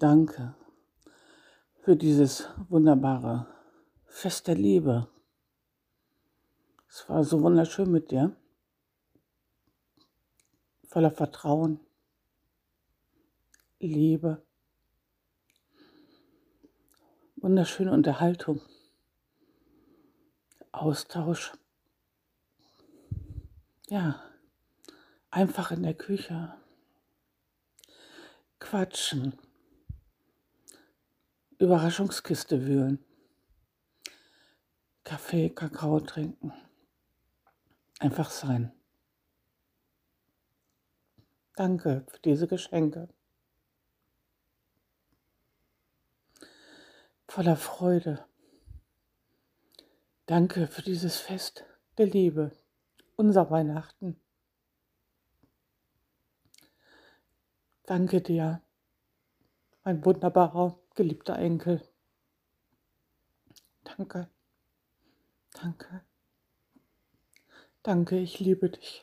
Danke 0.00 0.54
für 1.82 1.94
dieses 1.94 2.48
wunderbare 2.70 3.46
Fest 4.06 4.46
der 4.46 4.54
Liebe. 4.54 5.10
Es 6.88 7.06
war 7.10 7.22
so 7.22 7.42
wunderschön 7.42 7.92
mit 7.92 8.10
dir, 8.10 8.34
voller 10.88 11.10
Vertrauen, 11.10 11.80
Liebe, 13.78 14.42
wunderschöne 17.36 17.92
Unterhaltung, 17.92 18.62
Austausch. 20.72 21.52
Ja, 23.90 24.22
einfach 25.30 25.72
in 25.72 25.82
der 25.82 25.92
Küche 25.92 26.54
quatschen, 28.60 29.38
Überraschungskiste 31.60 32.66
wühlen, 32.66 33.04
Kaffee, 35.04 35.50
Kakao 35.50 36.00
trinken, 36.00 36.54
einfach 37.98 38.30
sein. 38.30 38.72
Danke 41.56 42.06
für 42.08 42.18
diese 42.20 42.48
Geschenke. 42.48 43.10
Voller 47.28 47.56
Freude. 47.56 48.24
Danke 50.24 50.66
für 50.66 50.80
dieses 50.80 51.18
Fest 51.20 51.66
der 51.98 52.06
Liebe, 52.06 52.52
unser 53.16 53.50
Weihnachten. 53.50 54.18
Danke 57.84 58.22
dir, 58.22 58.62
mein 59.84 60.02
wunderbarer, 60.02 60.80
geliebter 61.00 61.38
Enkel. 61.38 61.80
Danke, 63.84 64.28
danke, 65.54 66.04
danke, 67.82 68.18
ich 68.18 68.38
liebe 68.38 68.68
dich. 68.68 69.02